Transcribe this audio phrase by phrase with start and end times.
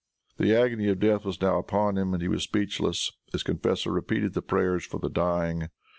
[0.37, 3.11] The agony of death was now upon him, and he was speechless.
[3.31, 5.69] His confessor repeated the prayers for the dying.